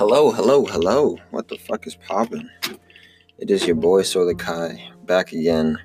[0.00, 1.18] Hello, hello, hello.
[1.30, 2.48] What the fuck is poppin'?
[3.36, 5.78] It is your boy Solar Kai back again.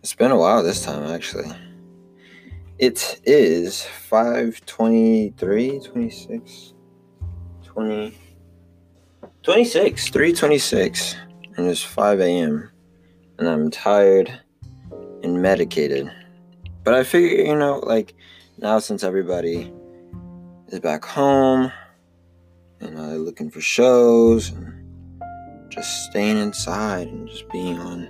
[0.00, 1.54] It's been a while this time actually.
[2.78, 6.72] It is 523, 26,
[7.64, 8.18] 20,
[9.42, 11.16] 26, 326,
[11.58, 12.70] and it's 5 a.m.
[13.36, 14.40] And I'm tired
[15.22, 16.10] and medicated.
[16.82, 18.14] But I figure, you know, like
[18.56, 19.70] now since everybody
[20.68, 21.70] is back home
[22.82, 24.74] and uh, looking for shows and
[25.68, 28.08] just staying inside and just being on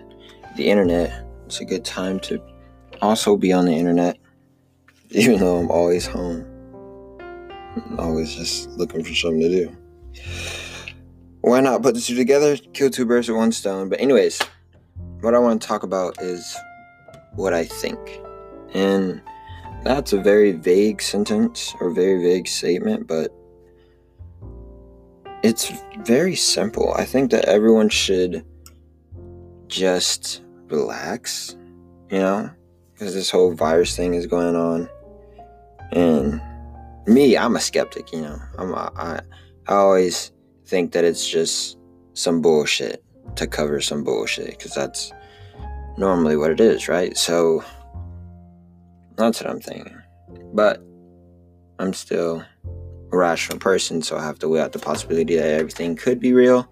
[0.56, 2.42] the internet, it's a good time to
[3.00, 4.18] also be on the internet,
[5.10, 6.46] even though I'm always home.
[7.76, 9.76] I'm always just looking for something to do.
[11.42, 12.56] Why not put the two together?
[12.72, 13.88] Kill two birds with one stone.
[13.88, 14.40] But, anyways,
[15.20, 16.56] what I want to talk about is
[17.34, 17.98] what I think.
[18.74, 19.22] And
[19.84, 23.32] that's a very vague sentence or very vague statement, but
[25.42, 25.72] it's
[26.04, 26.92] very simple.
[26.94, 28.44] I think that everyone should
[29.68, 31.56] just relax,
[32.10, 32.50] you know,
[32.92, 34.88] because this whole virus thing is going on.
[35.92, 36.40] And
[37.06, 38.38] me, I'm a skeptic, you know.
[38.58, 39.20] I'm I
[39.68, 40.32] I always
[40.66, 41.78] think that it's just
[42.14, 43.04] some bullshit
[43.36, 45.12] to cover some bullshit because that's
[45.96, 47.16] normally what it is, right?
[47.16, 47.64] So
[49.16, 50.00] that's what I'm thinking.
[50.54, 50.82] But
[51.78, 52.44] I'm still
[53.16, 56.70] rational person, so I have to weigh out the possibility that everything could be real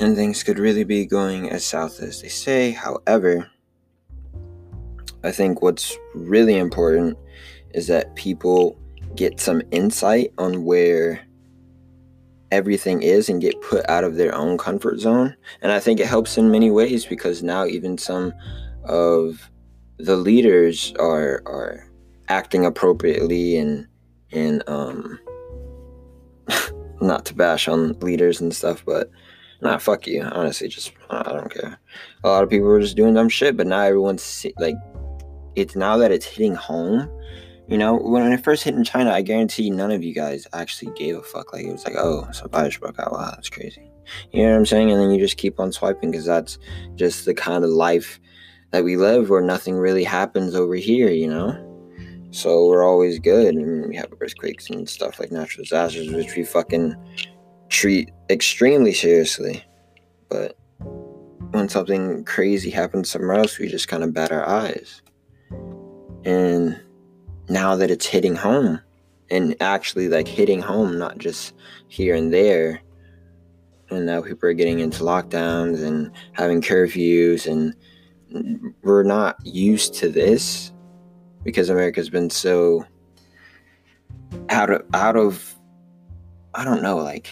[0.00, 2.70] and things could really be going as south as they say.
[2.70, 3.48] However,
[5.22, 7.18] I think what's really important
[7.74, 8.78] is that people
[9.14, 11.20] get some insight on where
[12.50, 15.36] everything is and get put out of their own comfort zone.
[15.60, 18.32] And I think it helps in many ways because now even some
[18.84, 19.50] of
[19.98, 21.86] the leaders are are
[22.28, 23.86] acting appropriately and
[24.32, 25.18] and um
[27.00, 29.10] not to bash on leaders and stuff, but
[29.60, 30.22] nah, fuck you.
[30.22, 31.78] Honestly, just I don't care.
[32.24, 34.76] A lot of people are just doing dumb shit, but now everyone's like,
[35.56, 37.10] it's now that it's hitting home.
[37.68, 40.92] You know, when it first hit in China, I guarantee none of you guys actually
[40.94, 41.52] gave a fuck.
[41.52, 43.12] Like it was like, oh, some virus broke out.
[43.12, 43.90] Wow, that's crazy.
[44.32, 44.90] You know what I'm saying?
[44.90, 46.58] And then you just keep on swiping because that's
[46.96, 48.18] just the kind of life
[48.72, 51.10] that we live where nothing really happens over here.
[51.10, 51.69] You know.
[52.32, 56.44] So we're always good, and we have earthquakes and stuff like natural disasters, which we
[56.44, 56.94] fucking
[57.68, 59.64] treat extremely seriously.
[60.28, 60.56] But
[61.50, 65.02] when something crazy happens somewhere else, we just kind of bat our eyes.
[66.24, 66.80] And
[67.48, 68.80] now that it's hitting home,
[69.30, 71.54] and actually like hitting home, not just
[71.88, 72.80] here and there,
[73.90, 77.74] and now people are getting into lockdowns and having curfews, and
[78.82, 80.72] we're not used to this
[81.44, 82.84] because America's been so
[84.48, 85.54] out of out of
[86.54, 87.28] I don't know, like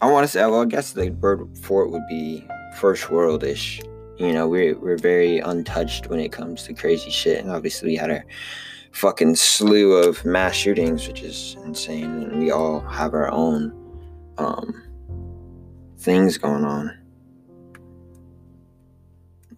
[0.00, 2.46] I want to say well I guess the word for it would be
[2.78, 3.84] first worldish.
[4.18, 7.96] You know, we're we're very untouched when it comes to crazy shit and obviously we
[7.96, 8.24] had our
[8.92, 13.72] fucking slew of mass shootings, which is insane, and we all have our own
[14.38, 14.82] um
[15.98, 16.96] things going on.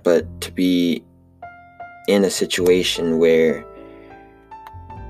[0.03, 1.05] But to be
[2.09, 3.65] in a situation where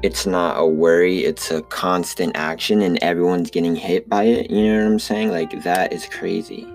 [0.03, 4.51] it's not a worry, it's a constant action and everyone's getting hit by it.
[4.51, 5.31] You know what I'm saying?
[5.31, 6.67] Like, that is crazy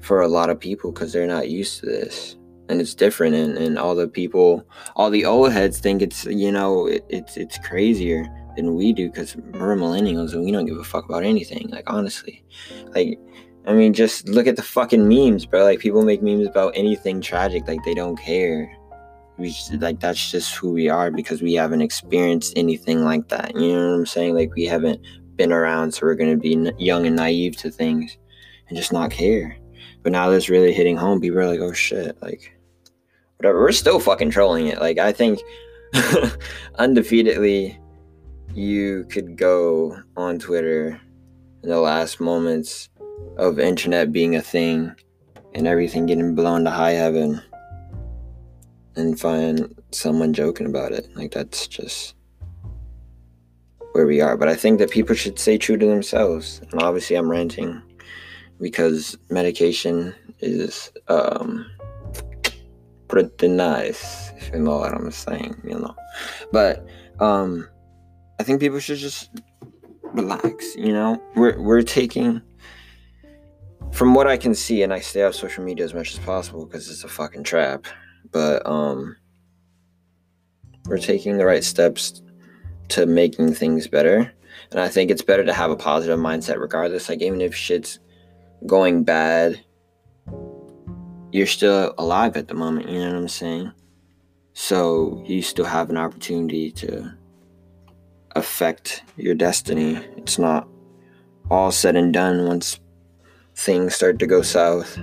[0.00, 2.36] for a lot of people because they're not used to this.
[2.68, 4.62] And it's different, and, and all the people,
[4.94, 8.26] all the old heads think it's, you know, it, it's it's crazier
[8.56, 11.68] than we do because we're millennials and we don't give a fuck about anything.
[11.70, 12.44] Like, honestly,
[12.94, 13.18] like,
[13.68, 15.62] I mean, just look at the fucking memes, bro.
[15.62, 18.74] Like, people make memes about anything tragic, like, they don't care
[19.38, 23.54] we just, like that's just who we are because we haven't experienced anything like that.
[23.54, 24.34] You know what I'm saying?
[24.34, 25.00] Like we haven't
[25.36, 28.18] been around, so we're gonna be young and naive to things
[28.68, 29.56] and just not care.
[30.02, 31.20] But now that's really hitting home.
[31.20, 32.58] People are like, "Oh shit!" Like
[33.36, 33.60] whatever.
[33.60, 34.80] We're still fucking trolling it.
[34.80, 35.38] Like I think
[36.78, 37.78] undefeatedly,
[38.54, 41.00] you could go on Twitter
[41.62, 42.88] in the last moments
[43.36, 44.92] of internet being a thing
[45.54, 47.40] and everything getting blown to high heaven
[48.96, 51.08] and find someone joking about it.
[51.16, 52.14] Like that's just
[53.92, 54.36] where we are.
[54.36, 56.60] But I think that people should stay true to themselves.
[56.70, 57.80] And obviously, I'm ranting
[58.60, 61.66] because medication is um,
[63.08, 65.94] pretty nice, if you know what I'm saying, you know.
[66.52, 66.86] But
[67.20, 67.68] um,
[68.38, 69.30] I think people should just
[70.02, 70.76] relax.
[70.76, 72.42] You know, we're we're taking.
[73.92, 76.66] From what I can see, and I stay off social media as much as possible
[76.66, 77.86] because it's a fucking trap
[78.30, 79.16] but um
[80.86, 82.22] we're taking the right steps
[82.88, 84.32] to making things better
[84.70, 87.08] And I think it's better to have a positive mindset regardless.
[87.08, 87.98] Like, even if shit's
[88.66, 89.60] going bad,
[91.32, 92.88] you're still alive at the moment.
[92.88, 93.72] You know what I'm saying?
[94.52, 97.12] So you still have an opportunity to
[98.34, 99.96] affect your destiny.
[100.16, 100.68] It's not
[101.50, 102.80] all said and done once
[103.58, 104.96] things start to go south.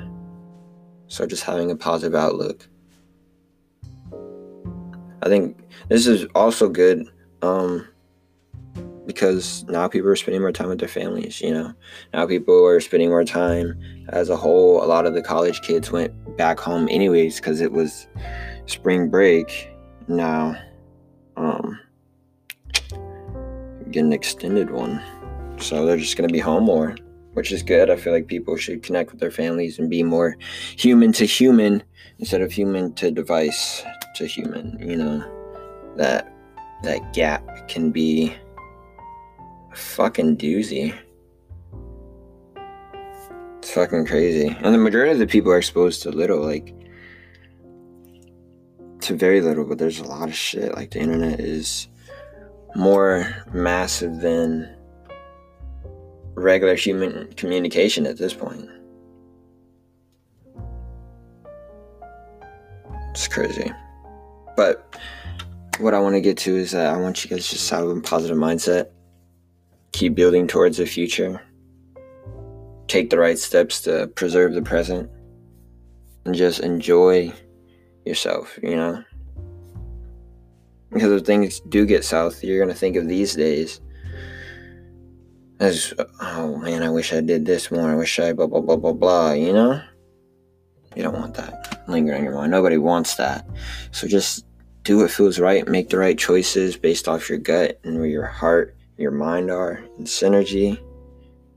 [1.07, 2.67] So just having a positive outlook.
[5.21, 5.59] I think
[5.89, 7.05] this is also good
[7.41, 7.85] um,
[9.05, 11.73] because now people are spending more time with their families, you know.
[12.13, 13.77] Now people are spending more time
[14.09, 14.81] as a whole.
[14.81, 18.07] A lot of the college kids went back home anyways because it was
[18.67, 19.69] spring break.
[20.07, 20.55] Now,
[21.35, 21.77] um,
[23.91, 25.01] get an extended one.
[25.57, 26.95] So they're just going to be home more,
[27.35, 27.89] which is good.
[27.89, 30.37] I feel like people should connect with their families and be more
[30.77, 31.83] human to human
[32.17, 33.83] instead of human to device
[34.15, 35.31] to human, you know.
[35.97, 36.33] That
[36.83, 38.33] that gap can be
[39.71, 40.97] a fucking doozy.
[43.59, 44.55] It's fucking crazy.
[44.61, 46.73] And the majority of the people are exposed to little, like
[49.01, 50.73] to very little, but there's a lot of shit.
[50.73, 51.87] Like the internet is
[52.75, 54.75] more massive than
[56.35, 58.69] regular human communication at this point.
[63.11, 63.71] It's crazy.
[64.55, 64.97] But
[65.79, 67.87] what I want to get to is that I want you guys to just have
[67.87, 68.91] a positive mindset.
[69.93, 71.41] Keep building towards the future.
[72.87, 75.09] Take the right steps to preserve the present.
[76.25, 77.31] And just enjoy
[78.05, 79.03] yourself, you know?
[80.91, 83.79] Because if things do get south, you're going to think of these days
[85.59, 87.89] as, oh man, I wish I did this more.
[87.89, 89.81] I wish I blah, blah, blah, blah, blah, you know?
[90.95, 92.51] You don't want that lingering on your mind.
[92.51, 93.45] Nobody wants that.
[93.91, 94.45] So just
[94.83, 98.25] do what feels right, make the right choices based off your gut and where your
[98.25, 100.79] heart, your mind are, and synergy.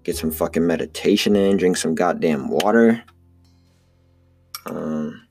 [0.03, 3.03] Get some fucking meditation in, drink some goddamn water.
[4.67, 5.27] Um,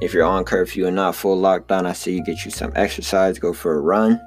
[0.00, 3.38] if you're on curfew and not full lockdown, I say you get you some exercise,
[3.38, 4.20] go for a run.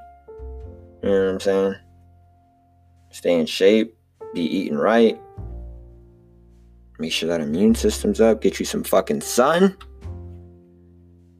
[1.03, 1.75] You know what I'm saying?
[3.17, 3.97] Stay in shape,
[4.35, 5.19] be eating right.
[6.99, 8.41] Make sure that immune system's up.
[8.41, 9.75] Get you some fucking sun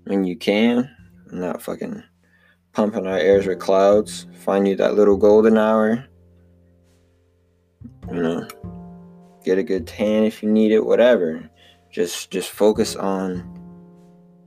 [0.06, 0.90] when you can.
[1.32, 2.02] Not fucking
[2.74, 4.26] pumping our airs with clouds.
[4.40, 6.04] Find you that little golden hour.
[8.12, 8.48] You know,
[9.46, 11.48] get a good tan if you need it, whatever.
[11.92, 13.54] Just just focus on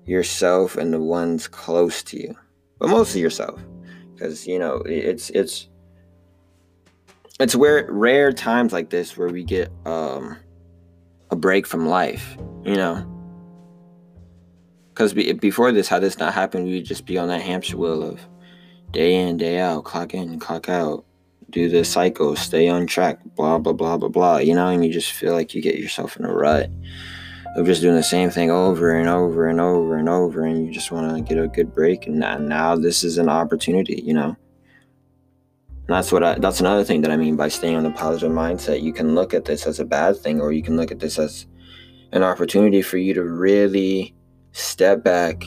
[0.05, 2.35] yourself and the ones close to you,
[2.81, 3.61] but mostly yourself,
[4.15, 5.69] because you know it's it's
[7.41, 10.37] it's where rare times like this where we get um
[11.31, 13.07] a break from life, you know.
[14.89, 17.77] Because be, before this, had this not happened, we would just be on that hamster
[17.77, 18.21] wheel of
[18.91, 21.05] day in, day out, clock in, clock out,
[21.49, 24.93] do the cycle, stay on track, blah, blah, blah, blah, blah, you know, and you
[24.93, 26.69] just feel like you get yourself in a rut
[27.57, 30.73] of just doing the same thing over and over and over and over and you
[30.73, 34.37] just want to get a good break and now this is an opportunity you know
[35.91, 38.31] and that's what I, that's another thing that i mean by staying on the positive
[38.31, 38.81] mindset.
[38.81, 41.19] You can look at this as a bad thing or you can look at this
[41.19, 41.49] as
[42.13, 44.15] an opportunity for you to really
[44.53, 45.43] step back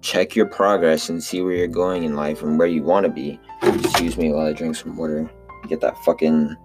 [0.00, 3.12] check your progress and see where you're going in life and where you want to
[3.12, 3.38] be.
[3.62, 5.30] Excuse me while i drink some water.
[5.68, 6.56] Get that fucking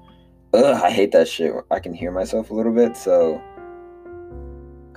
[0.55, 1.53] ugh, i hate that shit.
[1.69, 3.39] I can hear myself a little bit so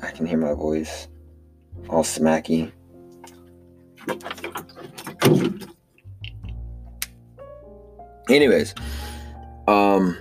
[0.02, 1.08] I can hear my voice
[1.90, 2.72] all smacky.
[8.28, 8.74] Anyways,
[9.68, 10.16] um,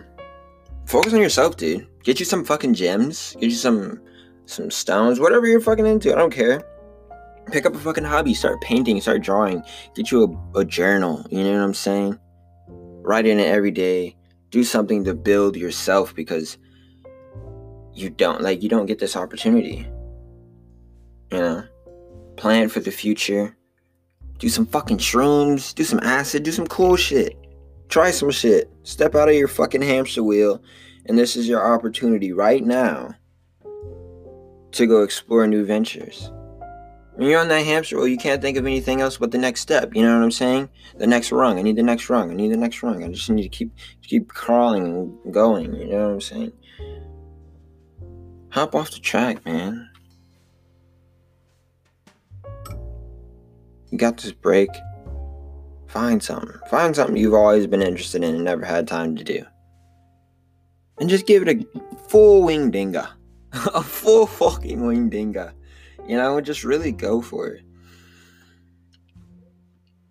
[0.85, 1.87] focus on yourself, dude.
[2.03, 3.35] Get you some fucking gems.
[3.39, 4.01] Get you some
[4.45, 6.13] some stones, whatever you're fucking into.
[6.13, 6.61] I don't care.
[7.51, 8.33] Pick up a fucking hobby.
[8.33, 9.01] Start painting.
[9.01, 9.63] Start drawing.
[9.95, 10.23] Get you
[10.55, 11.25] a, a journal.
[11.29, 12.19] You know what I'm saying?
[12.67, 14.15] Write in it every day.
[14.51, 16.57] Do something to build yourself because
[17.93, 19.87] you don't like you don't get this opportunity.
[21.31, 21.63] You know,
[22.35, 23.55] plan for the future.
[24.37, 27.37] Do some fucking shrooms, do some acid, do some cool shit.
[27.89, 28.71] Try some shit.
[28.83, 30.61] Step out of your fucking hamster wheel,
[31.05, 33.15] and this is your opportunity right now
[34.71, 36.31] to go explore new ventures.
[37.15, 39.61] When you're on that hamster wheel, you can't think of anything else but the next
[39.61, 39.95] step.
[39.95, 40.67] You know what I'm saying?
[40.97, 41.57] The next rung.
[41.57, 42.29] I need the next rung.
[42.29, 43.03] I need the next rung.
[43.03, 44.85] I just need to keep keep crawling
[45.23, 45.73] and going.
[45.73, 46.51] You know what I'm saying?
[48.49, 49.89] Hop off the track, man.
[53.91, 54.69] You got this break.
[55.95, 56.59] Find something.
[56.69, 59.45] Find something you've always been interested in and never had time to do.
[60.99, 63.07] And just give it a full wing dinga.
[63.73, 65.53] a full fucking wing dinga.
[66.05, 67.63] You know, just really go for it.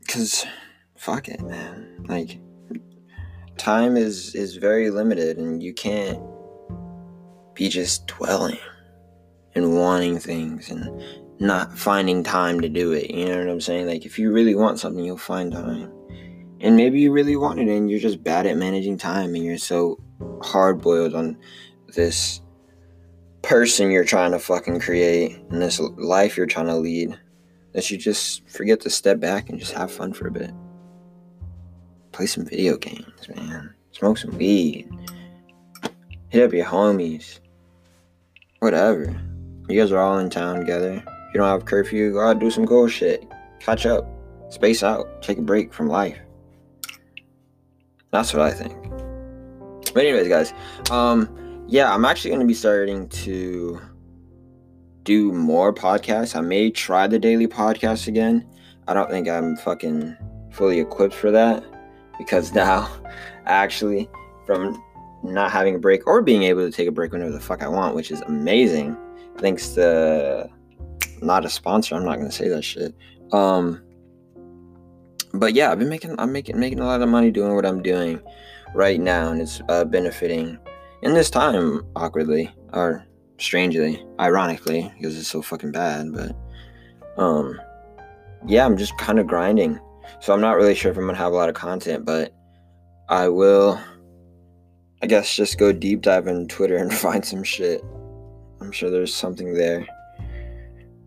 [0.09, 0.47] Cause
[0.97, 2.07] fuck it, man.
[2.09, 2.41] Like
[3.59, 6.19] time is is very limited and you can't
[7.53, 8.59] be just dwelling
[9.55, 11.05] and wanting things and
[11.45, 13.11] not finding time to do it.
[13.11, 13.87] You know what I'm saying?
[13.87, 15.93] Like if you really want something, you'll find time.
[16.61, 19.59] And maybe you really want it and you're just bad at managing time and you're
[19.59, 20.01] so
[20.43, 21.37] hard boiled on
[21.95, 22.41] this
[23.43, 27.19] person you're trying to fucking create and this life you're trying to lead
[27.75, 30.51] that you just forget to step back and just have fun for a bit.
[32.13, 33.75] Play some video games, man.
[33.91, 34.89] Smoke some weed.
[36.31, 37.41] Hit up your homies.
[38.61, 39.15] Whatever.
[39.69, 41.05] You guys are all in town together.
[41.35, 43.29] You don't have curfew, go out do some cool shit.
[43.59, 44.07] Catch up.
[44.51, 45.21] Space out.
[45.21, 46.17] Take a break from life.
[48.13, 48.73] That's what I think.
[49.93, 50.55] But anyways, guys,
[50.93, 53.81] um, yeah, I'm actually gonna be starting to
[55.03, 56.37] do more podcasts.
[56.37, 58.47] I may try the daily podcast again.
[58.87, 60.17] I don't think I'm fucking
[60.53, 61.65] fully equipped for that
[62.17, 62.89] because now,
[63.47, 64.09] actually,
[64.47, 64.81] from
[65.25, 67.69] not having a break or being able to take a break whenever the fuck I
[67.69, 68.97] want, which is amazing,
[69.39, 70.49] thanks to
[71.25, 71.95] not a sponsor.
[71.95, 72.95] I'm not gonna say that shit.
[73.33, 73.83] Um,
[75.33, 77.83] but yeah, I've been making I'm making making a lot of money doing what I'm
[77.83, 78.21] doing
[78.75, 80.59] right now, and it's uh, benefiting
[81.03, 83.05] in this time awkwardly or
[83.39, 86.13] strangely, ironically, because it's so fucking bad.
[86.13, 86.37] But
[87.17, 87.61] um,
[88.47, 89.81] yeah, I'm just kind of grinding,
[90.21, 92.33] so I'm not really sure if I'm gonna have a lot of content, but
[93.09, 93.81] I will.
[95.03, 97.83] I guess just go deep dive in Twitter and find some shit.
[98.61, 99.87] I'm sure there's something there.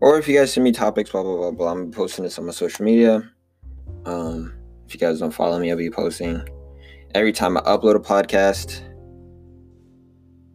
[0.00, 2.46] Or if you guys send me topics, blah blah blah blah, I'm posting this on
[2.46, 3.30] my social media.
[4.04, 4.54] Um,
[4.86, 6.42] if you guys don't follow me, I'll be posting
[7.14, 8.82] every time I upload a podcast.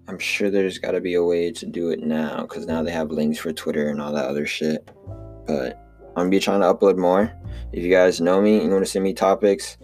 [0.08, 2.92] I'm sure there's got to be a way to do it now because now they
[2.92, 4.90] have links for Twitter and all that other shit.
[5.46, 7.32] But I'm gonna be trying to upload more.
[7.72, 9.78] If you guys know me, you want to send me topics,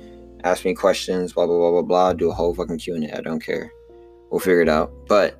[0.44, 3.18] ask me questions, blah blah blah blah blah, do a whole fucking Q and A.
[3.18, 3.72] I don't care.
[4.30, 4.92] We'll figure it out.
[5.08, 5.40] But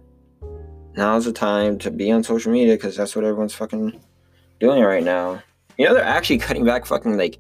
[0.96, 4.02] now's the time to be on social media because that's what everyone's fucking
[4.60, 5.42] doing right now.
[5.78, 7.40] You know, they're actually cutting back fucking like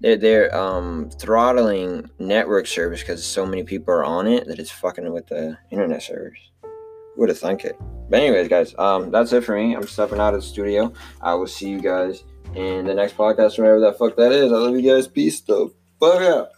[0.00, 4.70] they're they're um throttling network service because so many people are on it that it's
[4.70, 6.38] fucking with the internet service.
[6.62, 7.76] Who would have thunk it.
[8.08, 9.74] But anyways, guys, um, that's it for me.
[9.74, 10.92] I'm stepping out of the studio.
[11.20, 14.52] I will see you guys in the next podcast, whenever that fuck that is.
[14.52, 15.08] I love you guys.
[15.08, 16.48] Peace the fuck out.